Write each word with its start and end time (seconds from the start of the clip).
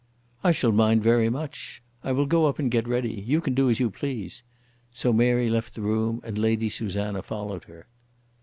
"I 0.43 0.51
shall 0.51 0.71
mind 0.71 1.03
very 1.03 1.29
much. 1.29 1.83
I 2.03 2.11
will 2.11 2.25
go 2.25 2.47
up 2.47 2.57
and 2.57 2.71
get 2.71 2.87
ready. 2.87 3.21
You 3.27 3.39
can 3.39 3.53
do 3.53 3.69
as 3.69 3.79
you 3.79 3.91
please." 3.91 4.41
So 4.91 5.13
Mary 5.13 5.47
left 5.47 5.75
the 5.75 5.83
room, 5.83 6.21
and 6.23 6.39
Lady 6.39 6.69
Susanna 6.69 7.21
followed 7.21 7.65
her. 7.65 7.85